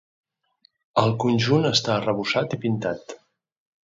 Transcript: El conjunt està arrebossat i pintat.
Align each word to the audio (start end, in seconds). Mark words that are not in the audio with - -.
El 1.01 1.11
conjunt 1.23 1.67
està 1.71 1.93
arrebossat 1.97 2.57
i 2.57 2.59
pintat. 2.65 3.15